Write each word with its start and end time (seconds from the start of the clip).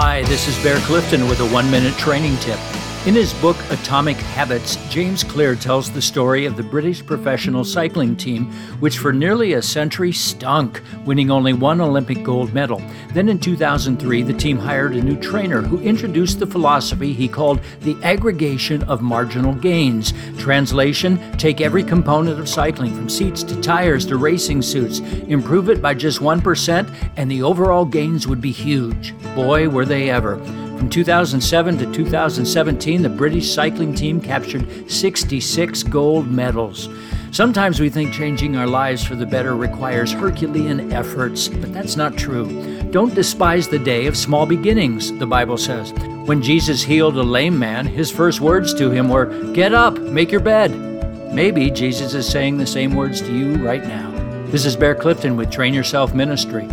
Hi, 0.00 0.22
this 0.22 0.46
is 0.46 0.56
Bear 0.62 0.78
Clifton 0.82 1.26
with 1.26 1.40
a 1.40 1.46
one 1.48 1.68
minute 1.72 1.98
training 1.98 2.36
tip. 2.36 2.60
In 3.06 3.14
his 3.14 3.32
book 3.34 3.56
Atomic 3.70 4.16
Habits, 4.16 4.76
James 4.90 5.22
Clear 5.22 5.54
tells 5.54 5.90
the 5.90 6.02
story 6.02 6.44
of 6.44 6.56
the 6.56 6.64
British 6.64 7.06
professional 7.06 7.64
cycling 7.64 8.16
team, 8.16 8.52
which 8.80 8.98
for 8.98 9.12
nearly 9.12 9.54
a 9.54 9.62
century 9.62 10.12
stunk, 10.12 10.82
winning 11.06 11.30
only 11.30 11.52
one 11.54 11.80
Olympic 11.80 12.22
gold 12.22 12.52
medal. 12.52 12.82
Then 13.14 13.28
in 13.28 13.38
2003, 13.38 14.22
the 14.24 14.32
team 14.34 14.58
hired 14.58 14.94
a 14.94 15.00
new 15.00 15.16
trainer 15.16 15.62
who 15.62 15.80
introduced 15.80 16.38
the 16.38 16.46
philosophy 16.46 17.14
he 17.14 17.28
called 17.28 17.60
the 17.80 17.96
aggregation 18.02 18.82
of 18.82 19.00
marginal 19.00 19.54
gains. 19.54 20.12
Translation 20.36 21.18
Take 21.38 21.60
every 21.60 21.84
component 21.84 22.38
of 22.38 22.48
cycling, 22.48 22.94
from 22.94 23.08
seats 23.08 23.42
to 23.44 23.58
tires 23.62 24.04
to 24.06 24.16
racing 24.16 24.60
suits, 24.60 24.98
improve 25.28 25.70
it 25.70 25.80
by 25.80 25.94
just 25.94 26.18
1%, 26.18 27.12
and 27.16 27.30
the 27.30 27.42
overall 27.42 27.86
gains 27.86 28.26
would 28.26 28.40
be 28.40 28.52
huge. 28.52 29.14
Boy, 29.34 29.68
were 29.68 29.86
they 29.86 30.10
ever. 30.10 30.36
From 30.78 30.88
2007 30.88 31.78
to 31.78 31.92
2017, 31.92 33.02
the 33.02 33.08
British 33.08 33.52
cycling 33.52 33.92
team 33.92 34.20
captured 34.20 34.88
66 34.88 35.82
gold 35.82 36.30
medals. 36.30 36.88
Sometimes 37.32 37.80
we 37.80 37.90
think 37.90 38.14
changing 38.14 38.56
our 38.56 38.68
lives 38.68 39.02
for 39.02 39.16
the 39.16 39.26
better 39.26 39.56
requires 39.56 40.12
Herculean 40.12 40.92
efforts, 40.92 41.48
but 41.48 41.72
that's 41.72 41.96
not 41.96 42.16
true. 42.16 42.80
Don't 42.92 43.12
despise 43.12 43.66
the 43.66 43.80
day 43.80 44.06
of 44.06 44.16
small 44.16 44.46
beginnings, 44.46 45.12
the 45.18 45.26
Bible 45.26 45.58
says. 45.58 45.92
When 46.26 46.40
Jesus 46.40 46.84
healed 46.84 47.16
a 47.16 47.24
lame 47.24 47.58
man, 47.58 47.84
his 47.84 48.12
first 48.12 48.40
words 48.40 48.72
to 48.74 48.88
him 48.88 49.08
were, 49.08 49.52
Get 49.52 49.74
up, 49.74 49.98
make 49.98 50.30
your 50.30 50.40
bed. 50.40 50.70
Maybe 51.34 51.72
Jesus 51.72 52.14
is 52.14 52.28
saying 52.28 52.56
the 52.56 52.66
same 52.66 52.94
words 52.94 53.20
to 53.22 53.36
you 53.36 53.56
right 53.56 53.82
now. 53.82 54.12
This 54.46 54.64
is 54.64 54.76
Bear 54.76 54.94
Clifton 54.94 55.36
with 55.36 55.50
Train 55.50 55.74
Yourself 55.74 56.14
Ministry. 56.14 56.68